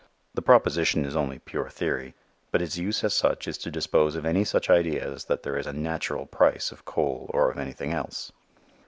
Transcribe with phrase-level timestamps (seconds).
[0.33, 2.15] The proposition is only "pure theory."
[2.49, 5.59] But its use as such is to dispose of any such idea as that there
[5.59, 8.31] is a natural price of coal or of anything else.